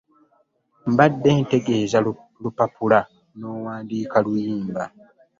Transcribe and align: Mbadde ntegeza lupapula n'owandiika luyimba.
Mbadde 0.91 1.29
ntegeza 1.43 1.97
lupapula 2.43 2.99
n'owandiika 3.39 4.17
luyimba. 4.25 4.83